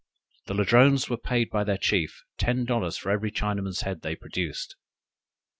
The 0.47 0.55
Ladrones 0.55 1.11
were 1.11 1.17
paid 1.17 1.51
by 1.51 1.63
their 1.63 1.77
chief 1.77 2.23
ten 2.39 2.65
dollars 2.65 2.97
for 2.97 3.11
every 3.11 3.31
Chinaman's 3.31 3.81
head 3.81 4.01
they 4.01 4.15
produced. 4.15 4.75